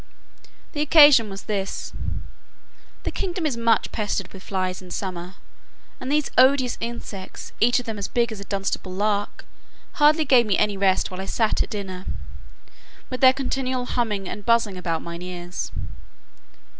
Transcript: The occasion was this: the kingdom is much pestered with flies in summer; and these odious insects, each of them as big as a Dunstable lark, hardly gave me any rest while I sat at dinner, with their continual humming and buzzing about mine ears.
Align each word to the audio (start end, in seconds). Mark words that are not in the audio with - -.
The 0.71 0.81
occasion 0.81 1.29
was 1.29 1.43
this: 1.43 1.93
the 3.03 3.11
kingdom 3.11 3.45
is 3.45 3.55
much 3.55 3.91
pestered 3.91 4.33
with 4.33 4.41
flies 4.41 4.81
in 4.81 4.89
summer; 4.89 5.35
and 5.99 6.11
these 6.11 6.31
odious 6.39 6.75
insects, 6.81 7.51
each 7.59 7.79
of 7.79 7.85
them 7.85 7.99
as 7.99 8.07
big 8.07 8.31
as 8.31 8.39
a 8.39 8.43
Dunstable 8.45 8.91
lark, 8.93 9.45
hardly 10.01 10.25
gave 10.25 10.47
me 10.47 10.57
any 10.57 10.75
rest 10.75 11.11
while 11.11 11.21
I 11.21 11.25
sat 11.25 11.61
at 11.61 11.69
dinner, 11.69 12.07
with 13.11 13.21
their 13.21 13.31
continual 13.31 13.85
humming 13.85 14.27
and 14.27 14.43
buzzing 14.43 14.75
about 14.75 15.03
mine 15.03 15.21
ears. 15.21 15.71